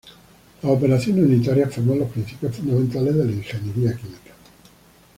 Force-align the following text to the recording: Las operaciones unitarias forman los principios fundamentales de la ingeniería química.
Las 0.63 0.71
operaciones 0.71 1.25
unitarias 1.25 1.71
forman 1.75 1.99
los 1.99 2.09
principios 2.09 2.55
fundamentales 2.55 3.15
de 3.17 3.23
la 3.25 3.31
ingeniería 3.33 3.95
química. 3.95 4.31